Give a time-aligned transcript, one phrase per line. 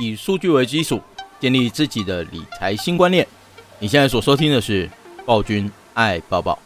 [0.00, 0.98] 以数据为基础，
[1.38, 3.28] 建立自己的理财新观念。
[3.78, 4.88] 你现在所收听的是
[5.26, 6.58] 暴君爱抱抱。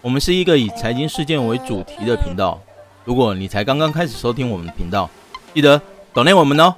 [0.00, 2.58] 我们是一个以财经事件为主题的频道。
[3.04, 5.10] 如果你才刚刚开始收听我们的频道，
[5.52, 5.78] 记得
[6.14, 6.74] donate 我们哦，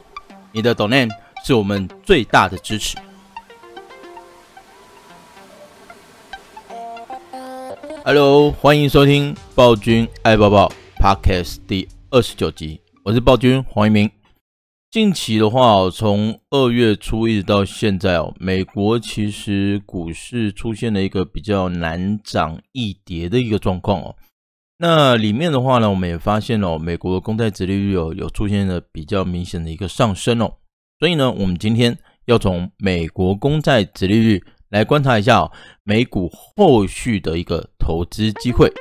[0.51, 1.11] 你的 donate
[1.45, 2.97] 是我们最大的支持。
[8.05, 14.18] Hello，欢迎收听暴君爱抱抱 Podcast 第二十九集，我是暴君黄一鸣。
[14.91, 24.17] 近期的话，从二月初一直到现在哦，美国其实股市出现了一个比较难涨易跌的一个状况哦。
[24.79, 30.55] 那里面的话呢，我们也发现哦，美国的公债殖利率哦，有出现了比较明显的一个上升哦。
[30.99, 35.53] 所以呢，我们今天要从美国公债殖利率来观察一下哦，
[35.85, 38.73] 美股后续的一个投资机会。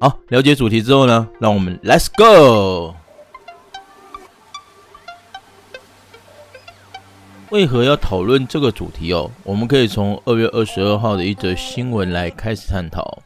[0.00, 2.94] 好，了解主题之后呢，让我们 Let's go。
[7.50, 9.28] 为何要讨论这个主题哦？
[9.42, 13.20] 我们可以从二月二十二号的一则新闻来开始探讨。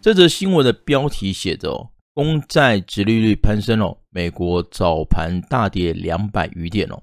[0.00, 7.00] 这则新闻的标题写着哦，公债殖利率攀升哦，美国早盘大跌两百余点哦。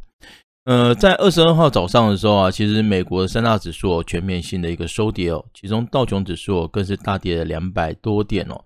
[0.65, 8.59] 呃，在二十二号早上的时候啊，其实美国三大指数全面性的一个收跌哦，其中道琼指数更是大跌了两百多点哦。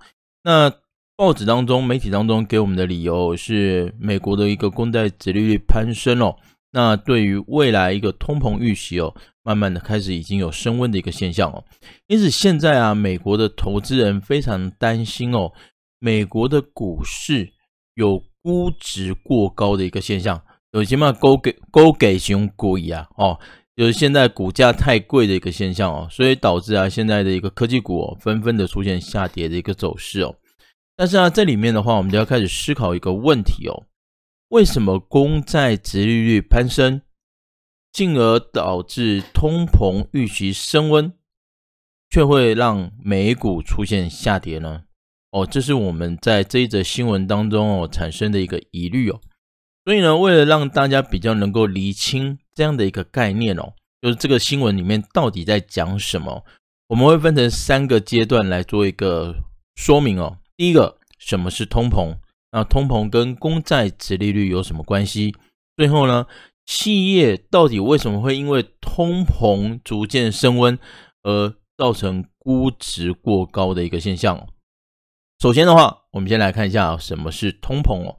[0.43, 0.73] 那
[1.15, 6.35] 报纸当中、媒体当中给我们的理由是，美国的一个公债殖利率攀升哦。
[6.73, 11.63] 那对于未来一个通膨预期哦，慢慢的开始已经有升温的一个现象哦，
[12.07, 15.51] 因此现在啊，美国的投资人非常担心哦，
[15.99, 17.51] 美国的股市
[17.95, 23.37] 有估值过高的一个现象，有些嘛高给高给熊贵啊哦，
[23.75, 30.33] 就是现在股价太贵的一个现象哦，所以导致啊现在的一个科技股哦，纷纷的出现下跌的一个走势哦，
[30.95, 33.83] 但是啊，这里面的话，我们就要开始思考一个问题哦。
[34.51, 37.01] 为什么公债殖利率攀升，
[37.93, 41.13] 进而导致通膨预期升温，
[42.09, 44.83] 却会让美股出现下跌呢？
[45.31, 49.21] 哦，这是我们在这一则新闻当中哦产生的一个疑虑哦。
[49.85, 53.71] 所以呢，为了让大家比较能够厘清这样的一个概念哦，
[54.01, 56.43] 就是这个新闻里面到底在讲什么，
[56.89, 59.33] 我们会分成三个阶段来做一个
[59.75, 60.39] 说明哦。
[60.57, 62.17] 第一个，什么是通膨？
[62.51, 65.33] 那通膨跟公债殖利率有什么关系？
[65.77, 66.27] 最后呢，
[66.65, 70.77] 企业到底为什么会因为通膨逐渐升温
[71.23, 74.47] 而造成估值过高的一个现象？
[75.39, 78.17] 首先的话，我们先来看一下什么是通膨哦。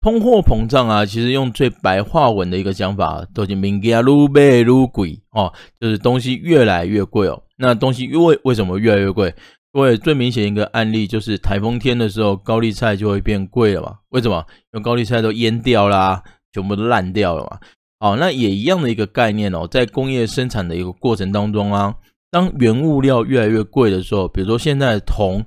[0.00, 7.42] 通货膨胀啊，其实用最白话文的一个讲法，都是物件越买越贵哦，就是东西越来越贵哦。
[7.56, 9.34] 那东西因为为什么越来越贵？
[9.72, 13.98] 各位最明显一个案例就是台风天的时候，高丽菜就会变贵了嘛？
[14.10, 14.44] 为什么？
[14.70, 16.22] 因为高丽菜都淹掉啦，
[16.52, 17.58] 全部都烂掉了嘛。
[17.98, 21.96] 好，那也一样的一个概念哦，在工业生产的一个过程当中啊，
[22.30, 25.42] 当原物料越来越贵的时候，比如说现在铜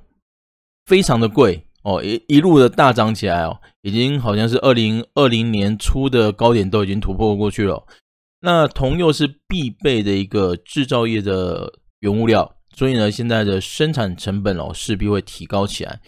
[0.86, 7.86] 非常的贵哦，一一路的大涨起来哦，已经好像是二零二零年初的高点都已经突破过去了。
[8.40, 12.55] 那铜又是必备的一个制造业的原物料。
[12.76, 15.98] 所以呢，现在的生产成本哦，势必会提高起来。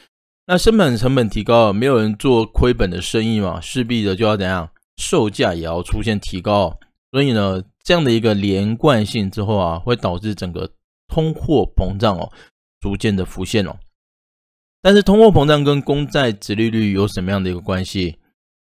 [0.46, 6.78] 那生产成本提高了，没有人做亏本的生意嘛，势必的就要怎样，售价也要出现提高。
[7.10, 10.70] 所以呢，这样的一个连贯性之后啊，会导致整个
[11.08, 12.30] 通货膨胀哦，
[12.80, 13.74] 逐渐的浮现哦。
[14.82, 18.18] 但是通货膨胀跟公债殖利率有什么样的一个关系？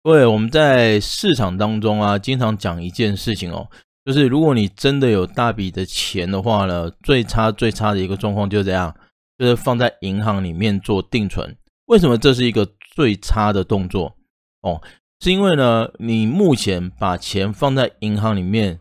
[0.02, 3.70] 对，我们在市场当中啊，经常讲一件事情哦。
[4.06, 8.94] 就是如果你真的有大笔的钱的话呢，最差最差的一个状况就是这样，
[9.38, 11.56] 就是放在银行里面做定存。
[11.86, 14.16] 为什么这是一个最差的动作？
[14.62, 14.82] 哦，
[15.20, 18.80] 是因为呢，你目前把钱放在银行里面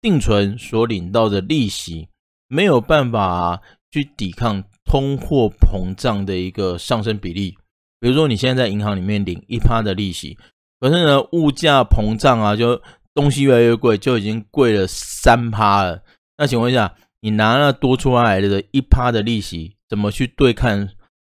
[0.00, 2.08] 定存所领到的利息，
[2.48, 3.60] 没有办法
[3.90, 7.56] 去抵抗通货膨胀的一个上升比例。
[8.00, 10.38] 比如说你现在在银行里面领一趴的利息，
[10.80, 12.80] 可是呢，物价膨胀啊，就
[13.18, 16.04] 东西越来越贵，就已经贵了三趴了。
[16.36, 20.88] 那请问一下，你拿了多出来的一趴的利息，怎么去对抗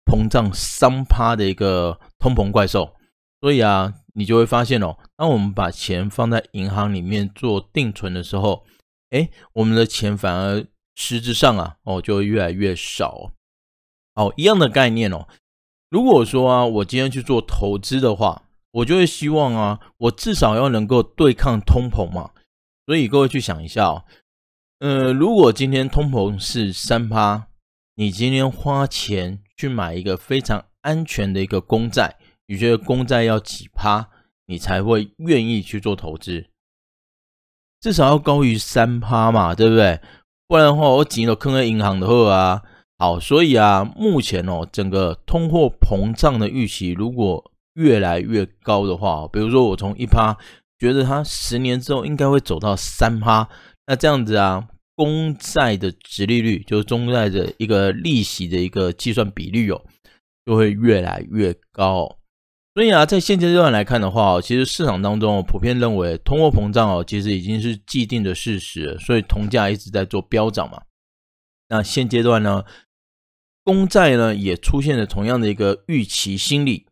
[0.04, 2.94] 膨胀三趴的一个通膨怪兽？
[3.40, 8.64] 所以啊，你就会发现哦，当我们把钱放在银行里面做定存的时候，
[9.10, 10.64] 哎，我们的钱反而
[10.94, 13.32] 实质上啊，哦，就会越来越少。
[14.14, 15.26] 哦，一样的概念哦。
[15.90, 22.30] 如果说啊，我今天去做投资的话，我就会希望啊，我至少要能够对抗通膨嘛。
[22.84, 24.04] 所以各位去想一下哦，
[24.80, 27.46] 呃，如果今天通膨是三趴，
[27.94, 32.16] 你今天花钱去买一个非常安全的一个公债，
[32.46, 34.08] 你觉得公债要几趴，
[34.46, 36.46] 你才会愿意去做投资？
[37.80, 40.00] 至少要高于三趴嘛，对不对？
[40.48, 42.62] 不然的话，我钱都坑在银行的货啊。
[42.98, 50.36] 好，所以啊，目前哦，整个通货膨胀的预期如果越来越高的话，比如说我从一趴
[50.78, 53.48] 觉得它十年之后应该会走到三趴，
[53.86, 59.82] 那这样子啊，公债的殖利率就是中债的一个利息的一个计算比率哦，
[60.44, 62.18] 就会越来越高。
[62.74, 70.82] 所以啊，在现阶段来看的话，其实市场当中普遍认为通货膨胀哦，其实已经是既定的事实，所以铜价一直在做飙涨嘛。
[71.68, 72.64] 那现阶段呢，
[73.62, 76.86] 公债呢也出现了同样的一个预期心理，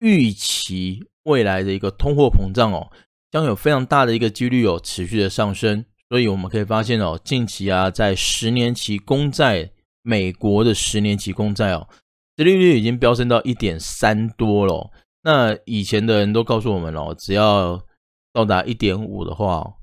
[0.00, 2.90] 预期未来的一个通货膨胀哦，
[3.30, 5.84] 将有非常大的一个几率哦持续的上升。
[6.08, 9.70] 所以我们可以发现哦，近期啊，在十年期公债，
[10.02, 11.88] 美国的十年期公债哦，
[12.36, 14.90] 殖利率已经飙升到一点三多了。
[15.22, 17.84] 那以前的人都告诉我们哦，只要
[18.32, 19.74] 到达一点五的话，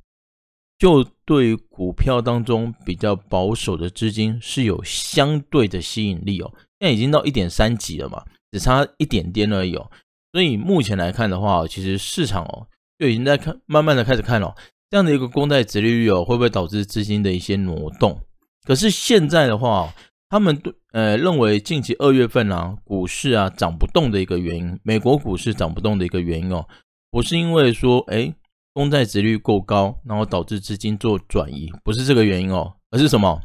[0.77, 6.49] 就对股票当中比较保守的资金是有相对的吸引力哦。
[6.79, 9.91] 现在已经到一点三几了嘛，只差一点点而已哦。
[10.33, 12.67] 所以目前来看的话，其实市场哦
[12.99, 14.53] 就已经在看，慢慢的开始看了
[14.89, 18.19] 这样的一个公债殖利率哦，会不会导致资金的一些挪动？
[18.63, 19.93] 可是现在的话，
[20.29, 26.67] 他们对呃认为近期二月份啊股市啊涨不动的一个原因，美国股市涨不动的一个原因哦，
[27.11, 28.33] 不是因为说哎
[28.73, 33.39] 公债殖率够高，然后导致资金做转移，不是这个原因哦，而是什么？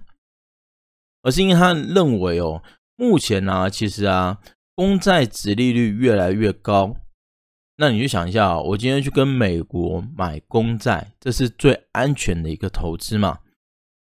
[1.23, 2.62] 而是因为他认为哦，
[2.96, 4.38] 目前呢、啊、其实啊
[4.79, 6.95] 公债殖利率越来越高，
[7.79, 13.39] 那你就想一下哦，我今天去跟美国买公债，这是最安全的一个投资嘛？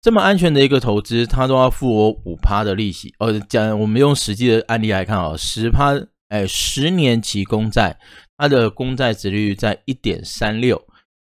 [0.01, 3.15] 这么安全的一个投资，他都要付我五趴的利息。
[3.19, 5.93] 呃，讲我们用实际的案例来看啊，十趴，
[6.31, 7.99] 哎，十年期公债，
[8.39, 10.83] 它的公债殖利率在一点三六。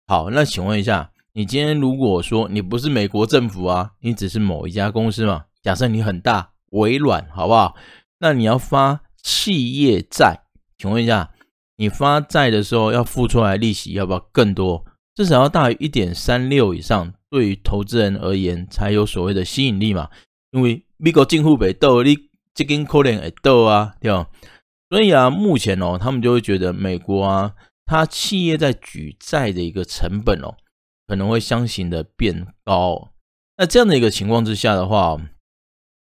[0.05, 5.45] 好，那请问一下，你今天如果说你不是美国政府啊，你只是某一家公司嘛？
[5.63, 7.75] 假设你很大，微软，好不好？
[8.19, 10.41] 那你要发企业债，
[10.77, 11.31] 请问一下，
[11.77, 14.85] 你发债的时候要付出来利息要不要更多？
[15.15, 17.13] 至少要大于一点三六以上。
[17.29, 20.09] 对于投资人而言，才有所谓的吸引力嘛。
[20.51, 22.17] 因为美国政府不斗，你
[22.53, 24.27] 这根可能会斗啊，对吧？
[24.89, 27.53] 所以啊，目前哦，他们就会觉得美国啊，
[27.85, 30.57] 它企业在举债的一个成本哦，
[31.07, 33.13] 可能会相形的变高。
[33.55, 35.17] 那这样的一个情况之下的话，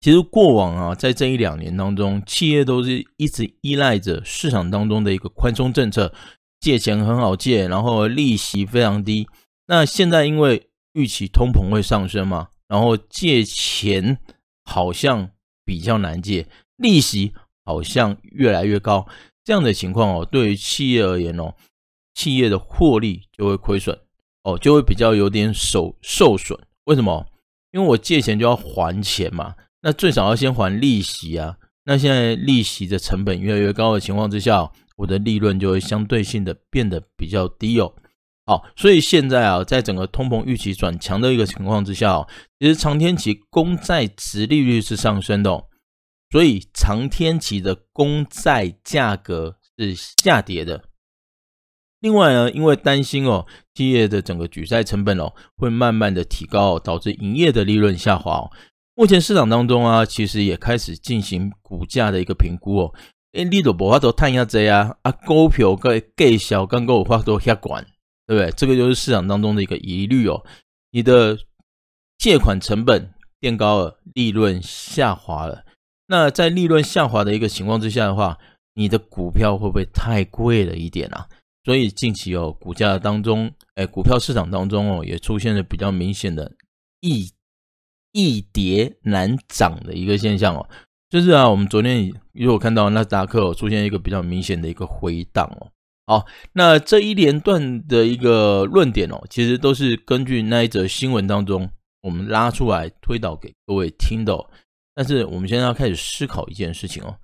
[0.03, 6.13] 其实过往啊，在这一两年当中，企业都是一直依赖着市场当中的一个宽松政策，
[6.59, 9.29] 借钱很好借，然后利息非常低。
[9.69, 14.19] 那现在因为预期通膨会上升嘛，然后借钱
[14.65, 15.31] 好像
[15.65, 17.33] 比较难借，利息
[17.65, 19.07] 好像越来越高，
[19.45, 21.55] 这样的情况哦，对于企业而言哦，
[22.13, 23.97] 企业的获利就会亏损
[24.43, 26.59] 哦，就会比较有点受受损。
[26.87, 27.25] 为什么？
[27.71, 31.59] 因为我借钱就要还钱嘛，那最少要先还利息啊。
[31.85, 37.93] 那现在利息的成本越来越高的情况之下，我的利润就会相对性的变得比较低哦。
[38.47, 42.27] 好，所以现在啊，在整个通膨预期转强的一个情况之下，
[42.59, 45.67] 其实长天期公债殖利率是上升的哦，
[46.31, 50.85] 所以长天期的公债价格是下跌的。
[52.01, 58.51] 另外呢，因为担心哦，企业的整个举债成本哦会慢慢的提高，导致营业的利润下滑哦。
[58.95, 62.95] 目前市场当中啊，其实也开始进行股价的一个评估哦。
[63.33, 67.87] 诶，你都无法度探一下这啊，啊，股票个计小刚够有法度遐管。
[68.25, 68.53] 对不对？
[68.53, 70.45] 这个就是市场当中的一个疑虑哦。
[70.93, 71.37] 你的
[72.19, 75.65] 借款成本变高了，利润下滑了。
[76.07, 78.39] 那在利润下滑的一个情况之下的话，
[78.75, 81.27] 你的股票会不会太贵了一点啊？
[81.65, 86.53] 所以近期哦，股价当中，哎，股票市场当中哦，也出现了比较明显的
[87.01, 87.29] 易
[88.13, 90.69] 易跌难涨的一个现象哦。
[91.11, 95.69] 就是啊，我们昨天如果看到纳斯达克哦，出现一个比较明显的一个回档哦。
[96.07, 104.35] 好，那这一连段的一个论点哦，其实都是根据那一则新闻当中我们拉出来推导给各位听的。
[104.95, 107.17] 但是我们现在要开始思考一件事情哦，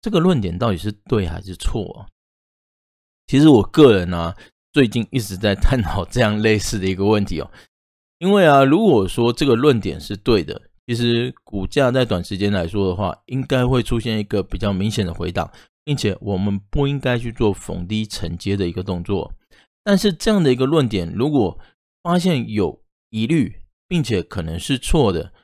[0.00, 2.06] 这个论点到底是对还是错啊？
[3.26, 4.34] 其实我个人呢，
[4.72, 7.50] 最近一直在探讨这样类似的一个问题哦。
[8.18, 15.50] 因为啊，如果说这个论点是对的，其实股价在短时间来说的话，应该会出现一个比较明显的回档。
[15.86, 19.34] 并且我们不应该去做逢低承接的一个动作，
[19.82, 21.58] 但是这样的一个论点，如果
[22.02, 22.80] 发现有
[23.10, 25.34] 疑虑，并且可能是错的，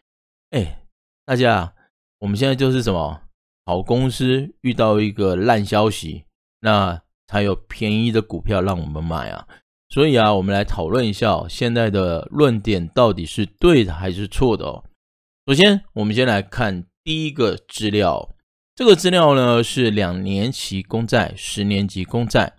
[0.48, 0.86] 哎，
[1.26, 1.74] 大家，
[2.20, 3.20] 我们现在就是什么
[3.66, 6.24] 好公司遇到一个烂消息，
[6.60, 9.46] 那才有便宜的股票让我们买啊。
[9.92, 14.84] 所以啊，我们来讨论一下，现在的论点到底是对的还是错的哦。
[15.46, 18.32] 首先，我们先来看第一个资料，
[18.76, 22.54] 这个资料呢是两年期公债、十年期公债，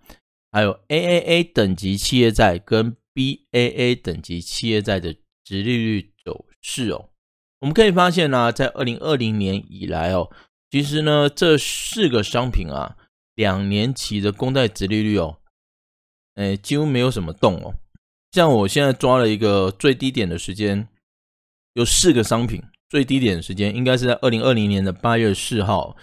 [0.52, 7.12] 还有 AAA 等级企业债跟 BAA 等级企业债的殖利率走势哦。
[7.62, 10.30] 我们可以发现呢、在二零二零年以来哦，
[10.70, 12.98] 其实呢这四个商品啊，
[13.36, 15.38] 两年期的公债殖利率哦。
[16.36, 17.74] 哎，几乎没有什么动哦。
[18.32, 20.88] 像我现在抓了一个最低点的时间，
[21.74, 25.96] 有四个商品最低点的时间应该是在二零二零年的八月四号。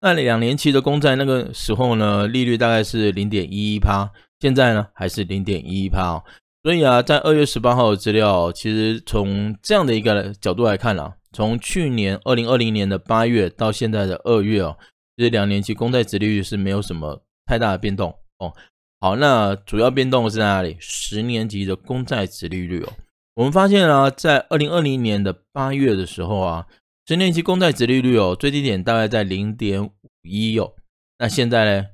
[0.00, 6.24] 那两年期的公债那个时候呢，利率大概是零点一一趴，现在呢还是零点一一趴哦。
[6.62, 14.76] 所以啊，在二月十八号的资料，其实从这样的一个角度来看啊，从去年二零二零年的八月到现在的二月哦，
[15.16, 18.52] 其实两年期公债殖利率是没有什么太大的变动哦。
[18.98, 20.76] 好，那主要变动是在哪里？
[20.80, 22.92] 十年级的公债殖利率哦，
[23.34, 26.66] 我们发现啊，在二零二零年的八月的时候啊，
[27.06, 30.72] 十年期公债殖利率哦，最低点大概在零点五一哦。
[31.18, 31.86] 那现在呢？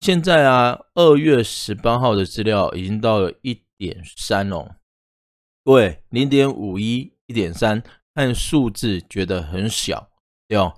[0.00, 4.76] 现在啊，二月十八号的资料已经到了一点三哦。
[5.64, 7.82] 各位，零点五一、一点三，
[8.14, 10.08] 看数字觉得很小，
[10.46, 10.74] 对哦。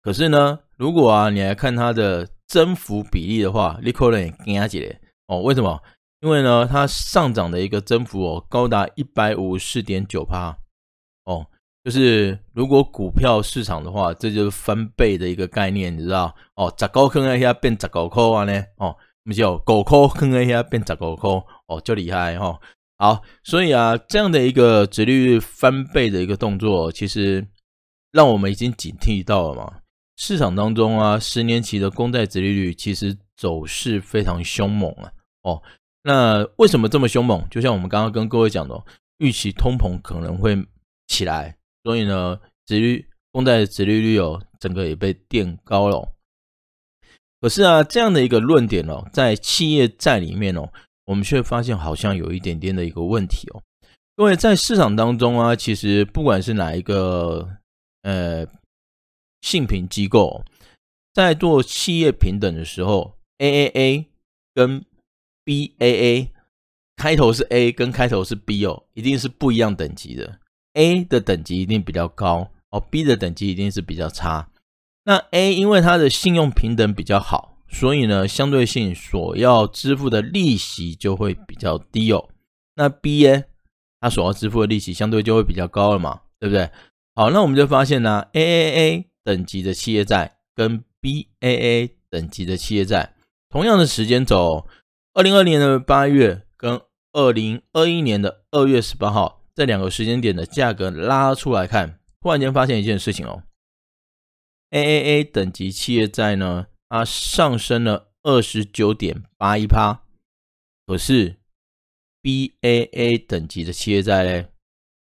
[0.00, 4.99] 可是呢，如果啊，你来看它的增幅比例的话，你可能会惊起来。
[5.30, 5.80] 哦，为什么？
[6.22, 10.58] 因为呢，它上涨的一个增幅哦，高达一百五十四点九趴。
[11.24, 11.46] 哦，
[11.84, 16.34] 就是如果股票市场的话，这就是翻倍的一个概念，你知道？
[16.56, 18.60] 哦，十块坑一下变十九块啊呢？
[18.78, 21.30] 哦，不是哦，九块坑一下变十九块，
[21.68, 22.60] 哦，就厉害哈、哦。
[22.98, 27.46] 好，所以啊，这样的一个殖利率翻倍的一个动作，其实
[28.10, 29.78] 让我们已经警惕到了嘛。
[30.16, 35.10] 市场当中啊，十年期的公债殖利率其实走势非常凶猛啊。
[35.42, 35.62] 哦，
[36.02, 37.46] 那为什么这么凶猛？
[37.50, 38.84] 就像我们刚刚跟各位讲的，
[39.18, 40.66] 预期通膨可能会
[41.06, 46.12] 起来，所以呢，殖率公债的殖利率哦，整个也被垫高了。
[47.40, 50.70] 可是啊，这样的一个论点哦，在企业债里面哦，
[51.06, 53.62] 我们却发现好像有一点点的一个问题哦。
[54.16, 57.56] 因为在市场当中啊，其实不管是哪一个
[58.02, 58.46] 呃
[59.40, 60.44] 信评机构，
[61.14, 64.04] 在做企业平等的时候，AAA
[64.54, 64.84] 跟
[65.50, 66.32] B A A
[66.96, 70.38] 开头是 A 跟开头是 B 哦，一定是不一样等级的。
[70.74, 74.48] A 的等级一定比较高哦，B 的等级一定是比较差。
[75.02, 82.28] 那 A 因为它的信用平等比较好，所以呢，相对性所要支付的利息就会比较低哦。
[82.76, 83.42] 那 B 呢，
[84.00, 86.70] 它所要支付的利息相对就会比较高了嘛，对不对？
[87.16, 93.14] 好，那我们就发现呢，A A A 等级的企业债跟 B A A 等级的企业债，
[93.48, 94.64] 同样的时间轴。
[95.20, 96.80] 二零二零年的八月跟
[97.12, 103.42] 二零二一年的二月十八号这两个时间点的价格拉出来看，突然间发现一件事情哦
[104.70, 110.04] ，AAA 等级企业债呢，它上升了二十九点八一趴，
[110.86, 111.36] 可是
[112.22, 114.48] BAA 等级的企业债呢，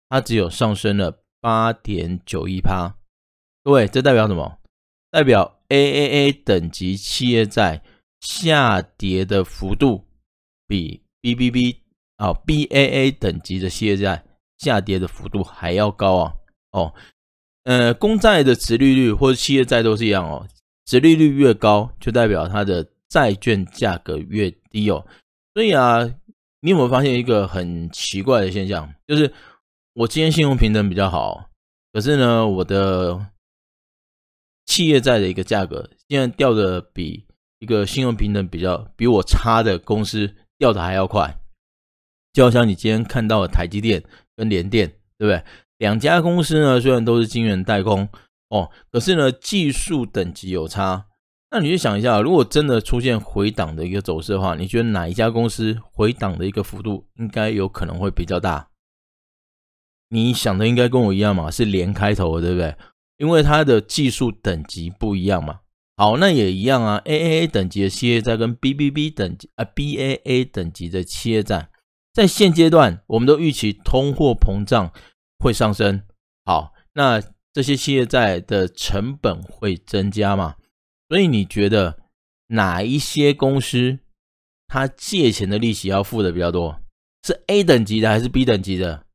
[0.10, 3.00] 它只有上升了八点九一趴。
[3.63, 4.60] 各位，这代表什么？
[5.10, 7.82] 代表 AAA 等级企业债。
[8.23, 10.07] 下跌的幅度
[10.65, 11.75] 比 BBB
[12.15, 14.23] 啊 BAA 等级的企业债
[14.57, 16.33] 下跌的幅度还要高啊！
[16.71, 16.93] 哦，
[17.63, 20.47] 呃，公债的殖利率或者企业债都是一样哦，
[20.85, 25.05] 殖利率越高，就代表它的债券价格越低哦。
[25.53, 25.99] 所以啊，
[26.61, 28.89] 你有没有发现一个很奇怪的现象？
[29.05, 29.33] 就是
[29.95, 31.49] 我今天信用评等比较好，
[31.91, 33.27] 可是呢，我的
[34.65, 37.25] 企业债的一个价格现在掉的比。
[37.63, 41.39] 一个信用平等比较比我差的公司掉的还要快，
[42.34, 44.03] 就好像你今天看到的台积电
[44.36, 45.41] 跟联电，对不对？
[45.77, 48.10] 两家公司呢，虽然都是晶圆代工
[48.50, 51.05] 哦，可是呢，技术等级有差。
[51.51, 58.67] 那你就想一下，如果真的出现回档的一个走势的话，你觉得哪一家公司回档的一个幅度应该有可能会比较大？
[60.10, 62.75] 你想的应该跟我一样嘛，是连开头的，对不对？
[63.17, 65.62] 因为它的技术等级不一样嘛。
[65.95, 67.01] 好，那也一样啊。
[67.05, 71.69] AAA 等级的企业债跟 BBB 等级啊 BAA 等级的企业债，
[72.13, 74.91] 在现阶段，我们都预期通货膨胀
[75.38, 76.01] 会上升。
[76.45, 77.21] 好，那
[77.53, 80.55] 这些企业债的成本会增加嘛？
[81.09, 82.00] 所以你觉得
[82.47, 84.00] 哪一些公司
[84.67, 86.81] 它借钱的利息要付的比较多？
[87.23, 89.05] 是 A 等级的还是 B 等级的？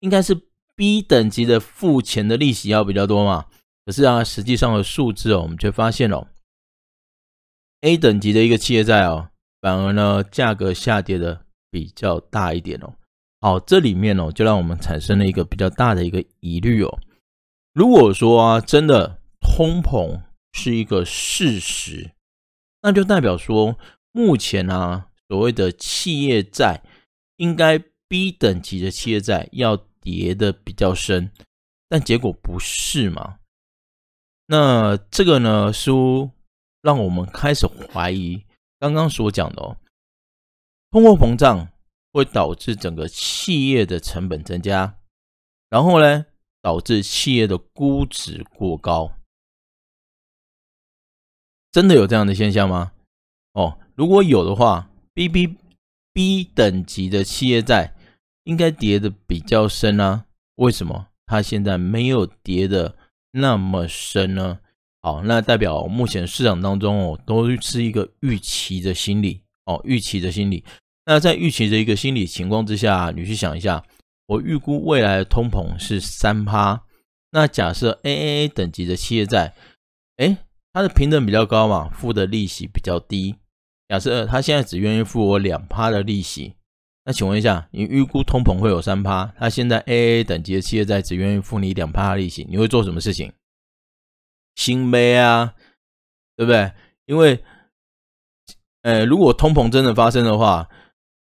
[0.00, 0.38] 应该是
[0.76, 3.46] B 等级的付钱的利息要比较多嘛？
[3.90, 6.28] 可是啊，实际上的数字哦，我们却发现哦
[7.80, 9.30] ，A 等级的一个企业债哦，
[9.60, 12.94] 反而呢价格下跌的比较大一点哦。
[13.40, 17.00] 好，这里面哦，就让我们产生了一个比较大的一个疑虑哦。
[17.74, 22.12] 如果说啊，真的通膨是一个事实，
[22.82, 23.76] 那就代表说，
[24.12, 26.84] 目前啊，所谓的企业债
[27.38, 31.32] 应该 B 等级的企业债要跌得比较深，
[31.88, 33.38] 但结果不是嘛？
[34.52, 36.28] 那这个呢，书
[36.82, 38.44] 让我们开始怀疑
[38.80, 39.76] 刚刚所讲的哦，
[40.90, 41.68] 通货膨胀
[42.12, 44.96] 会导致整个企业的成本增加，
[45.68, 46.26] 然后呢，
[46.60, 49.12] 导致企业的估值过高。
[51.70, 52.90] 真的有这样的现象吗？
[53.52, 55.56] 哦，如果有的话，B B
[56.12, 57.94] B 等级的企业债
[58.42, 60.26] 应该跌的比较深啊？
[60.56, 62.96] 为什么它现在没有跌的
[63.32, 64.58] 那么深呢？
[65.02, 70.64] 好，那代表目前市场当中哦，都是一个预期的心理哦，预期的心理。
[71.06, 73.84] 那在预期的一个心理情况之下，你去想一下，
[74.26, 76.82] 我预估未来的通膨是三趴，
[77.32, 79.54] 那假设 AAA 等级的企业债，
[80.18, 80.36] 诶
[80.72, 83.36] 它的平等比较高嘛，付的利息比较低。
[83.88, 86.54] 假设他现在只愿意付我两趴的利息，
[87.10, 93.32] 那请问一下，你预估通膨会有三趴，他现在 AA 等级的企业债只愿意付你两趴利息，你会做什么事情？
[94.54, 95.54] 心悲啊，
[96.36, 96.70] 对不对？
[97.06, 97.42] 因为，
[98.82, 100.68] 呃，如果通膨真的发生的话，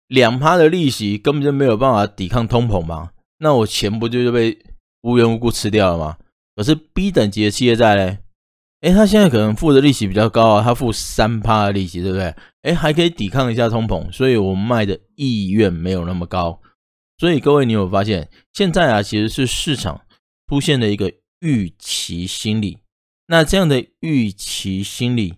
[0.06, 4.60] 两趴的利息根本就没有办法抵抗通膨嘛，那我钱不就就被
[5.02, 6.20] 无缘无故吃掉了吗？
[6.56, 8.20] 可是 B 等级的企业债嘞？
[8.82, 12.36] 哎，他现在可能付的利息比较高啊，他付三趴的利息，对不对？
[12.64, 16.60] 哎，还可以抵抗一下通膨，所以我卖的意愿没有那么高。
[17.20, 20.02] 所以各位，你有发现现在啊，其实是市场
[20.48, 22.80] 出现了一个预期心理。
[23.28, 25.36] 那这样的预期心理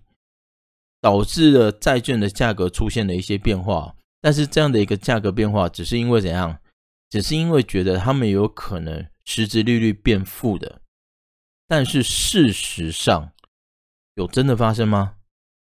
[1.01, 6.57] 导致了债券的价格出现了一些变化，但是这样的一个价格变化，只是因为怎样？
[7.09, 10.79] 只是因为觉得他们有可能实质利率变负的。
[11.67, 13.32] 但是事实上，
[14.15, 15.15] 有真的发生吗？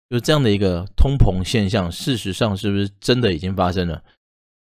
[0.10, 4.04] 就这样的一个通膨现象，事实上是不是真的已经发生了？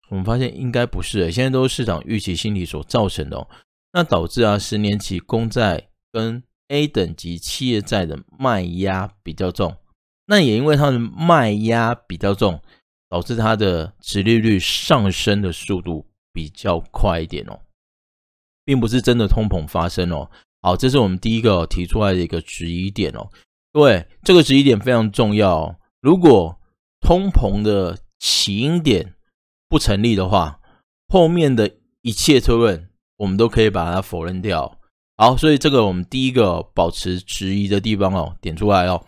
[0.09, 3.47] 我们发现应该不是，现在都是市场预期心理所造成的哦。
[3.93, 9.75] 那导致啊，十年期公债跟 A 等级企业债的卖压比较重。
[10.25, 12.61] 那也因为它的卖压比较重，
[13.09, 17.59] 导致它的殖利率上升的速度比较快一点哦，
[18.63, 20.29] 并不是真的通膨发生哦。
[20.61, 23.27] 好，这是我们第一个提出来的一个质疑点哦。
[23.73, 25.79] 各位，这个质疑点非常重要。
[26.01, 26.59] 如果
[26.99, 29.15] 通膨的起因点
[29.69, 30.59] 不成立的话，
[31.07, 34.77] 后面的一切推论我们都可以把它否认掉。
[35.15, 39.05] 好，所以这个我们第一个保持质疑的地方哦，点出来哦。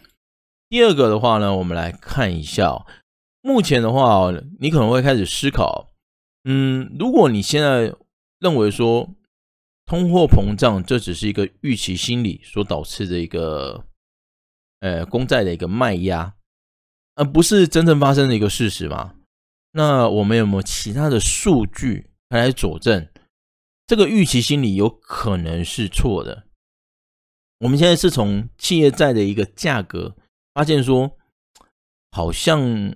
[0.69, 2.85] 第二个的话呢，我们来看一下哦。
[3.41, 5.91] 目前的话哦，你可能会开始思考，
[6.45, 7.93] 嗯，如果你现在
[8.39, 9.09] 认为说，
[9.85, 13.85] 通货膨胀，这只是一个预期心理所导致的一个，
[14.83, 16.33] 呃，公债的一个卖压，
[17.15, 19.15] 而不是真正发生的一个事实嘛？
[19.71, 23.07] 那我们有没有其他的数据来佐证
[23.87, 26.43] 这个预期心理有可能是错的？
[27.59, 30.17] 我们现在是从企业债的一个价格
[30.53, 31.15] 发现说，
[32.11, 32.93] 好像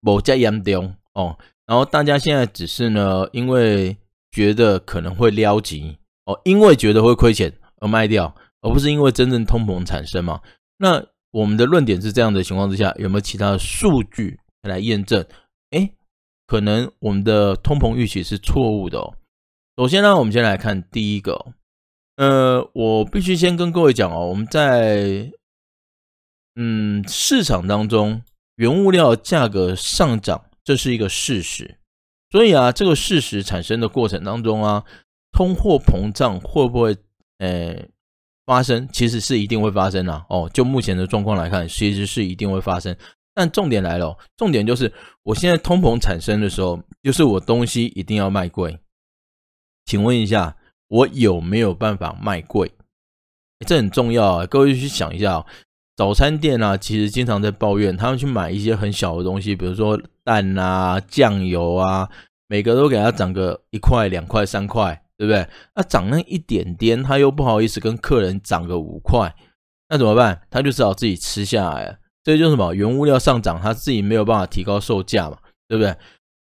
[0.00, 3.96] 某家严重哦，然后大家现在只是呢，因为。
[4.32, 10.40] 觉得可能会撩急哦，因为觉得会亏钱而卖掉，而不是因为真正通膨产生嘛？
[10.82, 15.24] 那我们的论点是这样的情况之下，有没有其他的数据来验证？
[15.72, 15.94] 诶，
[16.46, 19.14] 可能我们的通膨预期是错误的哦。
[19.76, 21.52] 首先呢，我们先来看第一个，
[22.16, 25.30] 呃，我必须先跟各位讲哦，我们在
[26.56, 28.22] 嗯市场当中，
[28.56, 31.76] 原物料价格上涨，这是一个事实。
[32.30, 34.84] 所以啊，这个事实产生的过程当中啊，
[35.30, 36.96] 通货膨胀会不会
[37.38, 37.86] 呃
[38.46, 38.88] 发生？
[38.92, 40.50] 其实是一定会发生的哦。
[40.52, 42.96] 就目前的状况来看，其实是一定会发生。
[43.34, 48.78] 但重点来了，重点就是我现在通膨产生的时候，就是我东西一定要卖贵。
[49.86, 50.56] 请问一下，
[50.88, 52.72] 我有没有办法卖贵？
[53.66, 55.44] 这很重要啊，各位去想一下。
[55.96, 62.08] 早餐店啊，其实经常在抱怨，他们去买一些很小的东西，比如说蛋啊、酱油啊，
[62.48, 65.46] 每个都给他涨个一块、两块、三块，对不对？
[65.76, 69.36] 那涨那一点点，他又不好意思跟客人涨个五块，
[69.90, 70.40] 那怎么办？
[70.48, 71.98] 他就只好自己吃下来了。
[72.24, 72.72] 这就是什么？
[72.72, 75.36] 原物料上涨，他自己没有办法提高售价嘛，
[75.68, 75.94] 对不对？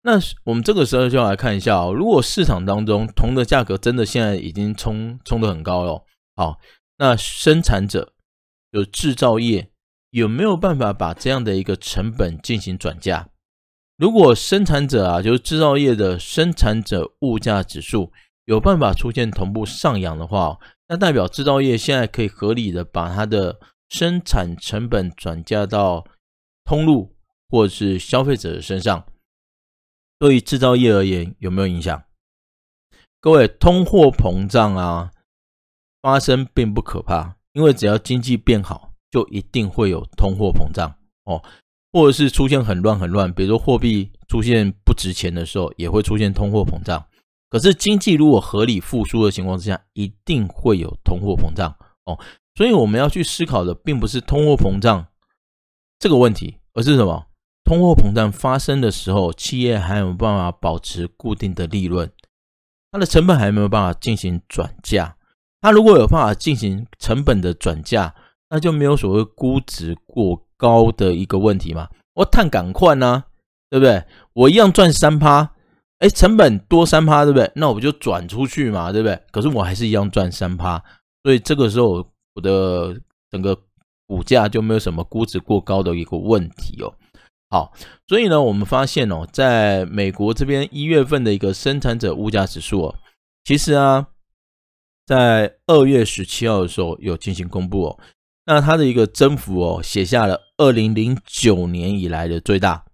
[0.04, 6.06] 那我们这个时候就要来看一下哦，如果市场当中铜的价格真的现在已经冲冲得很高了，
[6.36, 6.60] 好，
[7.00, 8.14] 那生产者。
[8.72, 9.72] 有制造业
[10.12, 13.30] 有没有办法把这样的一个成本进行转嫁？
[13.98, 18.12] 如果生产者啊，就是制造业的生产者物价指数
[18.50, 20.58] 有办法出现同步上扬的话，
[20.88, 23.60] 那代表制造业现在可以合理的把它的
[23.90, 26.04] 生产成本转嫁到
[26.64, 27.16] 通路
[27.48, 29.06] 或者是消费者的身上。
[30.18, 32.04] 对于制造业而言，有没有影响？
[33.22, 35.12] 各位，通货膨胀啊，
[36.02, 41.44] 发生并不可怕，因为只要经济变好，就一定会有通货膨胀哦。
[41.94, 47.06] 或者是出现很乱很乱，比如说货币出现不值钱的时候，也会出现通货膨胀。
[47.50, 52.20] 可是经济如果合理复苏的情况之下，一定会有通货膨胀哦。
[52.56, 55.08] 所以我们要去思考的，并不是通货膨胀
[55.98, 57.26] 这个问题，而是什么？
[57.64, 62.12] 通货膨胀发生的时候，企业还有办法保持固定的利润？
[62.92, 65.16] 它的成本还没有办法进行转嫁？
[65.62, 68.16] 它如果有办法进行成本的转嫁，
[68.50, 73.26] 那就没有所谓估值过高的一个问题嘛，我碳赶快呢，
[73.70, 74.04] 对不对？
[74.34, 75.52] 我一样赚三趴，
[76.00, 77.52] 哎，成本多三趴，对不对？
[77.56, 79.22] 那我就转出去嘛，对不对？
[79.32, 80.82] 可是我还是一样赚三趴，
[81.24, 82.98] 所以这个时候我的
[83.30, 83.58] 整个
[84.08, 86.94] 股价就没有什么估值过高的一个问题哦。
[87.50, 87.74] 好，
[88.08, 92.96] 所以呢，我们发现哦，在美国这边一月份的一个生产者物价指数哦，
[93.44, 94.08] 其实啊，
[95.06, 98.00] 在二月十七号的时候有进行公布哦。
[98.46, 102.86] 那它的一个增幅哦，写下了二零零九年以来的最大。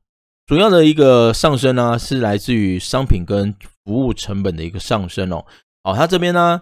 [0.46, 3.52] 主要的一个上升呢，是来自于商品跟
[3.84, 5.44] 服务成本的一个上升哦。
[5.84, 6.62] 好，它这边呢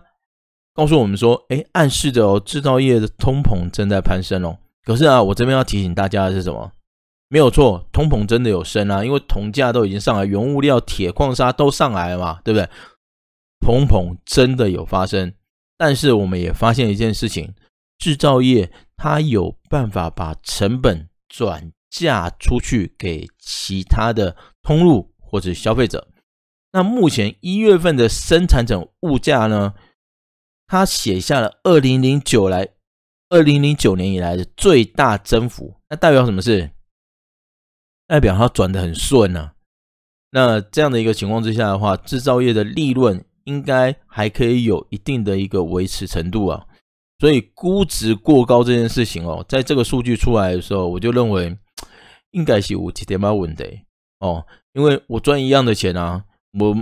[0.73, 4.57] 告诉我们说，哎，暗示着哦，制造业的通膨正在攀升哦。
[4.85, 6.71] 可是啊，我这边要提醒大家的是什么？
[7.27, 12.69] 没有错，通膨真的有升啊，因为铜价都已经上来，原物料、铁矿砂都上来了嘛，对不对？
[13.59, 15.33] 通膨真的有发生，
[15.77, 17.53] 但是我们也发现一件事情。
[17.97, 26.07] 制造业它有办法把成本转嫁出去给其他的通路或者消费者。
[26.71, 29.75] 那目前一月份的生产者物价呢，
[30.65, 32.69] 它写下了二零零九来
[33.29, 35.75] 二零零九年以来的最大增幅。
[35.89, 36.71] 那代表什么事？
[38.07, 39.53] 代表它转的很顺呢、啊。
[40.31, 46.65] 那这样的一个情况之下的话，制造业的利润应该还可以有一定的一个维持程度啊。
[47.19, 51.55] 所以估值过高这件事情哦，在这个数据出来的时候，我就认为
[52.33, 53.65] 应该是有几点蛮稳的
[54.19, 56.25] 哦，因为我赚一样的钱啊，
[56.59, 56.75] 我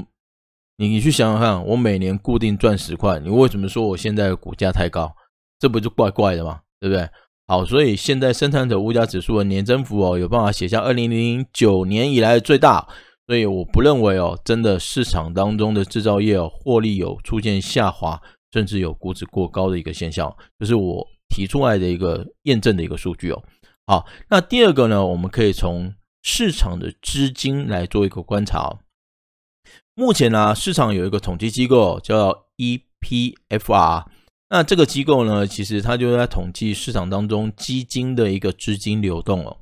[0.77, 5.15] 你你去想想看，我每年固定赚十块，你为什么说我现在的股价太高？
[5.59, 6.59] 这不就怪怪的吗？
[6.79, 7.07] 对不对？
[7.47, 12.87] 好，所以现在生产者物价指数的年增幅哦，有办法写下二零零九年以来的最大，
[13.27, 18.21] 所以我不认为哦，真的市场当中的制造业哦，获利有出现下滑。
[18.53, 23.41] 甚至有估值过高的一个现象，这是我提出来的一个验证的一个数据哦。
[23.91, 28.79] 好，那第二个呢，我们可以从市场的资金来做一个观察。
[29.95, 34.05] 目前呢，市场有一个统计机构叫 EPFR，
[34.47, 39.57] 那这个机构呢，其实它就在统计市场当中基金的一个资金流动哦。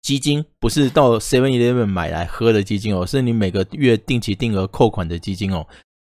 [0.00, 5.66] 基金不是到 Seven Eleven 买来喝的基金哦，是你每个月定期定额扣款的基金哦。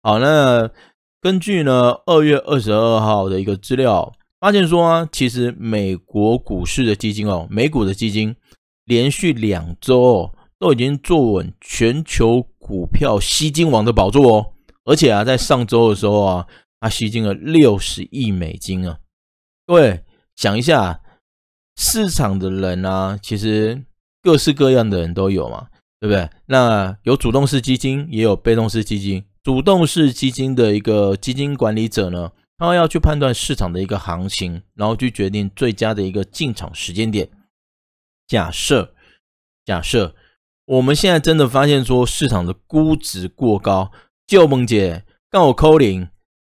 [0.02, 0.68] 好，那。
[1.22, 8.36] 根据呢，二月二十二号的一个资料，发现说啊，其实美国股市的基金哦，美股的基金
[8.84, 14.52] 连续两周哦，都已经坐稳全球股票吸金王的宝座哦，
[14.84, 16.46] 而且啊，在上周的时候啊，
[16.80, 18.98] 它吸金了六十亿美金啊。
[19.66, 20.04] 各位
[20.36, 21.00] 想一下，
[21.76, 23.82] 市场的人啊，其实
[24.22, 25.68] 各式各样的人都有嘛，
[25.98, 26.28] 对不对？
[26.46, 29.24] 那有主动式基金，也有被动式基金。
[29.42, 37.28] 主动式基金的一个基金管理者呢，他要去判断市场的一个行情，然后去决定最佳的一个进场时间点。
[38.26, 38.94] 假设，
[39.64, 40.14] 假设
[40.64, 43.92] 我们现在真的发现说市场的估值过高，
[44.26, 46.08] 就梦姐刚好扣零，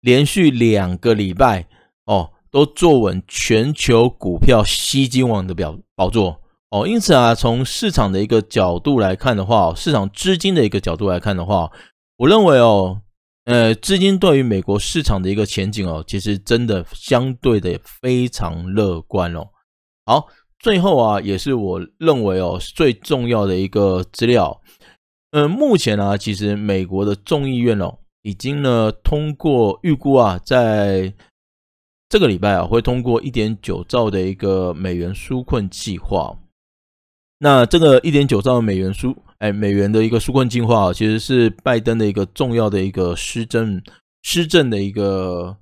[0.00, 1.68] 连续两个礼拜
[2.04, 6.86] 哦，都坐稳全球股票吸金王的表宝座哦。
[6.86, 11.72] 因此啊，从市场的一个角度来看的话，市场资金的一个角度来看的话。
[12.18, 13.00] 我认为哦，
[13.48, 19.48] 呃，资金对于美国市场的一个前景哦，其实真的相对的非常乐观哦。
[20.04, 24.60] 好，最后啊，也是我认为哦最重要的一个资料。
[25.30, 31.14] 嗯、目前呢、其实美国的众议院哦，已经呢通过预估啊，在
[32.10, 36.36] 这个礼拜啊，会通过一点九兆的一个美元纾困计划。
[37.38, 43.80] 那这个一点九兆美元纾哎，美元的一个纾困计划，其实是拜登的一个重要的一个施政
[44.22, 45.56] 施政的一个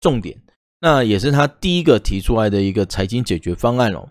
[0.00, 0.40] 重点。
[0.80, 4.08] 那也是他第一个提出来的一个财经解决方案哦。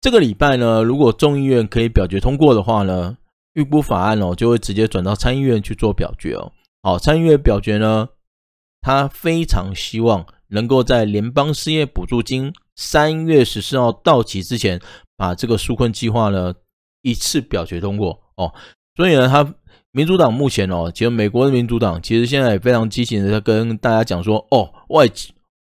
[0.00, 3.18] 这个礼拜呢，如果众议院可以表决通过的话呢，
[3.52, 6.52] 预估法案哦，就会直接转到参议院去做表决哦。
[6.82, 8.08] 好，参议院表决呢，
[8.80, 14.80] 他非常希望能够在联邦失业补助金三月十四号到期之前，
[15.18, 16.54] 把这个纾困计划呢
[17.02, 18.54] 一次表决通过哦。
[18.96, 19.54] 所以呢，他
[19.92, 25.06] 民主党目前哦，其实美国的民主党其实现在也非常激情的在跟大家讲说，哦，外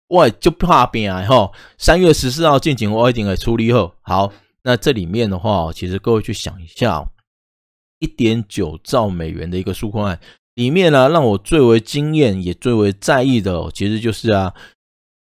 [0.09, 4.33] 外就怕变啊哈，三月十四号进行我一定会处理后，好。
[4.65, 7.09] 那这里面的话，其实各位去想一下，
[7.99, 10.21] 一点九兆美元的一个纾困案
[10.55, 14.55] 里面呢，让我最为惊艳也最为在意的，其实就是啊，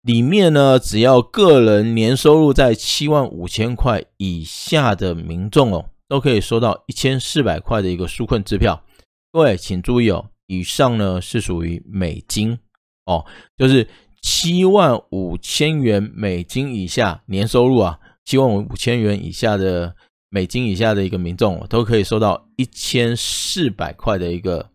[0.03, 8.85] 里面呢，只要个人年收入在七万五千块以下的民众哦，都可以收到一千四百块的一个纾困支票。
[9.33, 12.59] 各位请注意哦，以上呢是属于美金
[13.07, 13.25] 哦，
[13.57, 13.89] 就是
[14.21, 17.99] 七万五千元美金以下年收入啊。
[18.27, 19.97] 七万五千元以下的
[20.29, 24.69] 美金以下的一个民众，都可以收到一千四百块的一个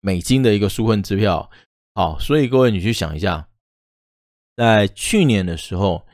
[0.00, 1.50] 美金的一个纾困支票。
[1.94, 3.46] 好，所以各位你去想一下，
[4.56, 6.06] 在去年的时候，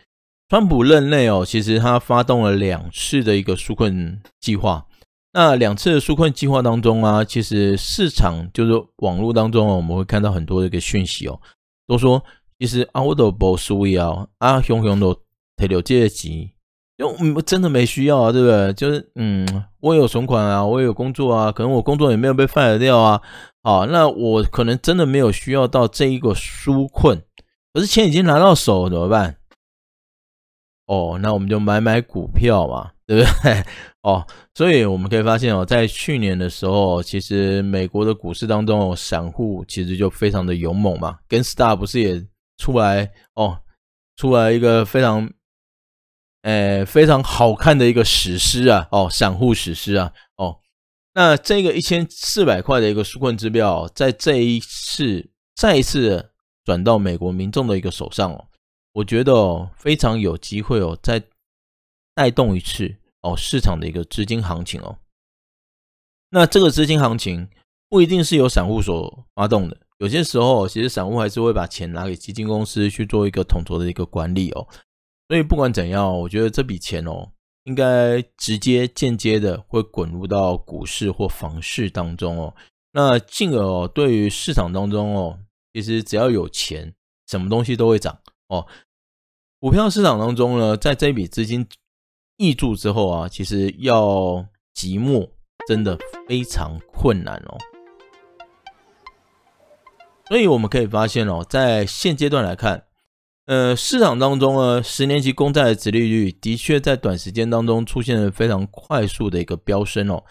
[0.49, 4.87] 川普任内哦，其实他发动了两次的一个纾困计划。
[5.35, 11.39] 那两次的纾困计划当中啊，其实市场就是网络当中哦，我们会看到很多的一个讯息哦，
[11.87, 12.25] 都说
[12.59, 15.15] 其实啊，我都不需要啊，熊熊都
[15.57, 16.51] 提了这些钱。
[16.97, 18.73] 就嗯，真的没需要啊，对不对？
[18.73, 19.47] 就是嗯，
[19.81, 23.21] 我有存款啊，我有工作啊，可能我工作也没有被 fire 掉啊。
[23.63, 27.23] 好，那我可能真的没有需要到这一个纾困，
[27.73, 29.38] 可是钱已经拿到手，怎么办？
[30.88, 33.64] 哦，那我们就买买股票嘛，对不对？
[34.03, 43.61] 哦，所以我们可以发现哦，在去年的时候，其实美国的股市当中，散户其实就非常的勇猛嘛，跟 Star 不是也出来哦，
[44.16, 45.31] 出来一个非常。
[46.42, 48.87] 诶，非常好看的一个史诗啊！
[48.92, 50.12] 哦，散户史诗啊！
[50.37, 50.61] 哦，
[51.12, 56.31] 那这个一千四百块的一个纾困支票，在这一次再一次
[56.64, 58.46] 转到美国民众的一个手上哦，
[58.99, 61.23] 我觉得哦，非常有机会哦，再
[62.15, 64.99] 带动一次哦市场的一个资金行情哦。
[66.31, 67.49] 那这个资金行情
[67.89, 74.67] 不一定是由散户所发动的，有些时候其实散户还是会把钱拿给基金公司去做一个统筹的一个管理哦。
[75.29, 77.31] 所以不管怎样，我觉得这笔钱哦，
[77.65, 82.53] 应该直接间接的会滚入到股市或房市当中哦。
[82.91, 85.39] 那进而哦，对于市场当中哦，
[85.73, 86.93] 其实只要有钱，
[87.29, 88.67] 什么东西都会涨哦。
[89.61, 91.66] 股票市场当中呢，在这笔资金
[92.37, 95.29] 溢注之后啊，其实要寂寞
[95.66, 97.59] 真的非常困难哦。
[100.29, 102.85] 所以我们可以发现哦，在现阶段来看。
[103.47, 110.23] 呃，市场当中呢，十年期公债的殖利率的确在短时间当中出现了非常快速的一个飙升哦。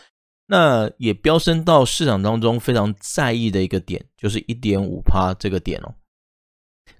[0.45, 5.95] 那也飙升到市场当中非常在意的一个点，就是一点五趴这个点哦。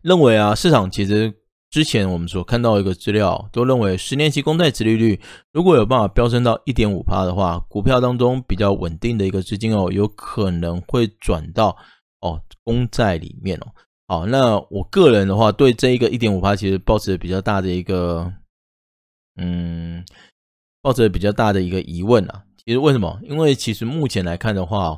[0.02, 1.32] 认为啊，市场其实
[1.70, 5.20] 之前我们所看到一个资料，都认为十年期公债殖利率
[5.52, 11.76] 如果有办法飙升到一点五趴的话，股票当中比较稳定的一个资金哦，有可能会转到
[12.22, 13.68] 哦公债里面哦。
[14.08, 18.32] 好，那我个人的话，对这一个一点五趴，其实抱持比较大的一个，
[19.36, 20.06] 嗯，
[20.82, 22.46] 抱持比较大的一个疑问啊。
[22.64, 23.20] 其实为什么？
[23.24, 24.98] 因为其实目前来看的话，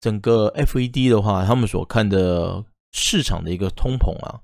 [0.00, 4.40] 整个 FED 的话，他们所看的市场的一个通膨啊，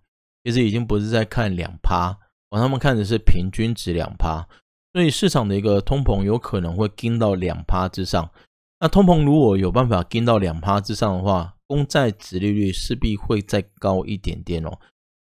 [0.49, 2.09] 其实已经不是在看两趴，
[2.49, 4.49] 哦，他们看的是平均值两趴，
[4.95, 8.31] 所以市场的一个通膨有可能会跟到两趴之上。
[8.81, 14.71] 那通膨如果有办法跟到两趴之上的话，公债殖利率势必会再高一点点哦，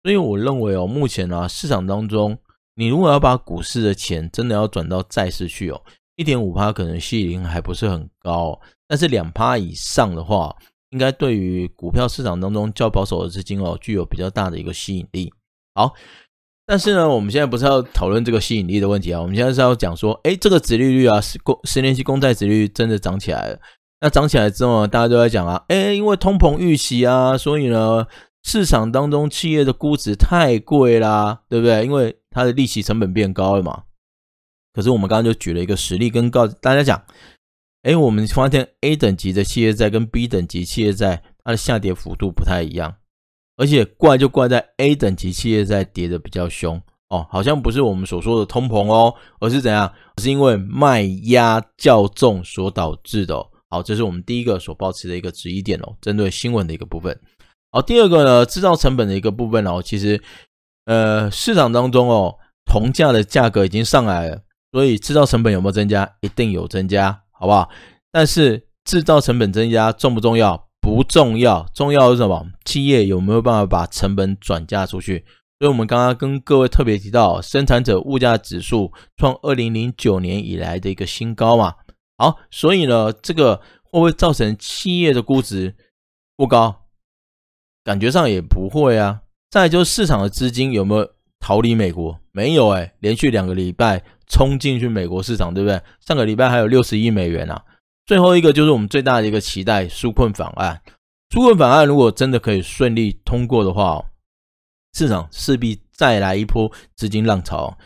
[0.02, 2.36] 所以我认为哦，目前啊市场当中，
[2.74, 5.80] 你如果要把股市的钱真的要转到债市去哦，
[6.16, 10.56] 一点五趴可能吸引力还不是很高，但是两趴以上的话，
[10.92, 15.34] 应该对于股票市场当中较保守的资金哦，具有比较大的一个吸引力。
[15.74, 15.94] 好，
[16.66, 23.60] 但是呢，我们现在不是要讨论这个吸引力的问题啊，我们现在是要讲说，哎，这个殖利率啊，十公十年期公债殖利率真的涨起来了。
[24.02, 28.08] 那涨起来之后，大家都在讲啊，诶，因为通膨预期啊，所以呢，
[28.44, 31.86] 市场当中企业的估值太贵啦，对不对？
[31.86, 33.84] 因为它的利息成本变高了嘛。
[34.74, 37.04] 可是我们刚刚就举了一个实例，跟告大家讲，
[37.84, 42.96] 诶，我们发现 A 等级的企业债跟 B 等级企业债，它的下跌幅度不太一样，
[43.58, 49.92] 而且怪就怪在 A 等级企业债跌得比较凶哦，好像不是我们所说的通膨哦，而是怎样？
[50.18, 53.48] 是因为卖压较重所导致的哦。
[53.70, 57.20] 好，这是我们第一个所保持的一个质疑点哦，针对新闻的一个部分。
[57.72, 60.22] 好，第二个呢，制造成本的一个部分哦，其实
[60.86, 64.42] 呃市场当中哦，铜价的价格已经上来了，
[64.72, 66.18] 所以制造成本有没有增加？
[66.20, 67.21] 一定有增加。
[67.42, 67.68] 好不好？
[68.12, 70.68] 但是制造成本增加重不重要？
[70.80, 72.46] 不重要，重要是什么？
[72.66, 75.26] 企业有没有办法把成本转嫁出去？
[75.58, 81.74] 所以我们刚刚跟各位特别提到，生产者物价指数创二零零九年以来的一个新高嘛。
[82.20, 85.76] 好，所以呢，这个会不会造成企业的估值
[86.38, 86.84] 过高？
[87.84, 89.22] 感觉上也不会啊。
[89.50, 92.21] 再就是市场的资金有没有逃离美国？
[92.32, 95.82] 没有哎，连续两个礼拜冲进去美国市场，对不对？
[96.00, 97.64] 上个礼拜还有六十亿美元啊。
[98.06, 100.82] 最后一个就是我们最大的一个期待，纾困法案。
[101.30, 104.04] 纾困法案如果真的可以顺利通过的话，
[104.94, 107.78] 市场势必再来一波资金浪潮。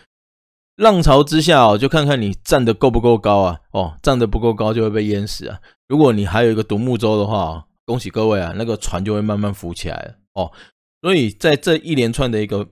[0.77, 3.59] 浪潮之下哦，就看看你站得够不够高啊！
[3.71, 5.59] 哦，站得不够高就会被淹死啊！
[5.87, 10.51] 如果你还有一个独木舟的话，恭喜各位啊，那个船就会慢慢浮起来了哦。
[11.01, 12.67] 所以在这一连串的一个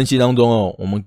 [0.00, 1.04] 分析当中哦，我们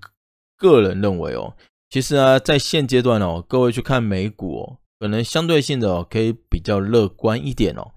[0.55, 1.55] 个人认为哦，
[1.89, 4.77] 其实啊，在现阶段哦，各位去看美股哦。
[4.99, 7.89] 可能相对性的哦，可以比较乐观一点哦。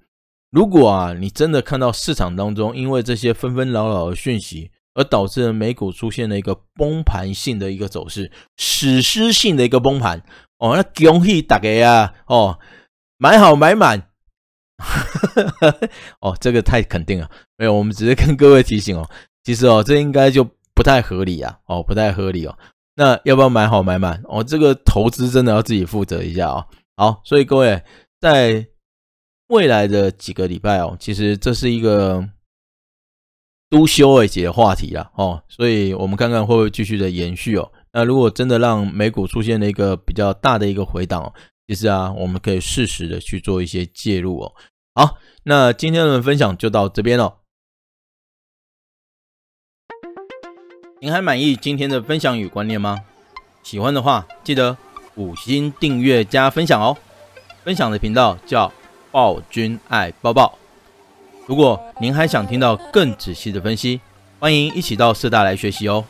[0.50, 10.22] 如果啊，你真的看到市场当中因为这些纷纷扰扰的讯息，而导致了美股出现了一个崩盘性的一个走势，史诗性的一个崩盘
[10.56, 12.58] 哦，那恭喜大家啊哦，
[13.18, 14.08] 买好买满，
[16.20, 17.30] 哦，这个太肯定了。
[17.58, 19.08] 没有，我们只是跟各位提醒哦，
[19.44, 22.56] 其实哦，这应该就不太合理啊，哦，不太合理哦。
[22.94, 24.22] 那要不要买好买满？
[24.28, 26.66] 哦，这个投资真的要自己负责一下啊。
[26.96, 27.82] 好，所以各位
[28.20, 28.66] 在
[29.48, 32.28] 未来的几个礼拜哦，其实这是一个
[33.70, 37.72] 都修而解的话题啦哦，所以我们看看会不会继续的延续哦。
[37.92, 41.32] 那如果真的让美股出现了一个比较大的一个回档，
[41.66, 44.52] 其实啊，我们可以适时的去做一些介入哦。
[44.94, 47.38] 好，那今天的分享就到这边了。
[50.98, 53.02] 您还满意今天的分享与观念吗？
[53.62, 54.76] 喜欢的话，记得。
[55.16, 56.94] 五星订阅加分享哦！
[57.64, 58.70] 分享的频道叫
[59.10, 60.58] 暴君爱抱抱。
[61.46, 63.98] 如果您还想听到更仔细的分析，
[64.38, 66.04] 欢迎一起到社大来学习哦。